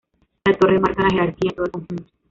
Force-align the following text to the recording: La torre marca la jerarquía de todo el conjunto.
La 0.45 0.57
torre 0.57 0.79
marca 0.79 1.03
la 1.03 1.09
jerarquía 1.11 1.51
de 1.51 1.55
todo 1.57 1.65
el 1.67 1.71
conjunto. 1.73 2.11